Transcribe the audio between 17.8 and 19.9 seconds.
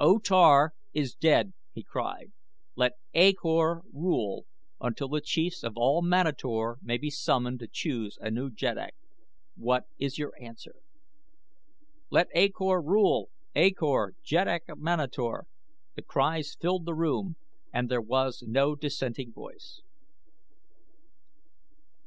there was no dissenting voice.